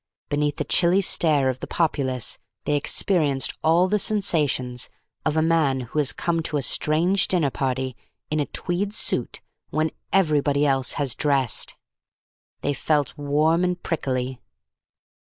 [0.29, 4.89] Beneath the chilly stare of the populace they experienced all the sensations
[5.27, 7.95] of a man who has come to a strange dinner party
[8.31, 11.75] in a tweed suit when everybody else has dressed.
[12.61, 14.41] They felt warm and prickly.